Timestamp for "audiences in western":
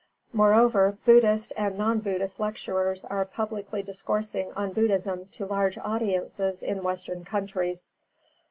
5.77-7.23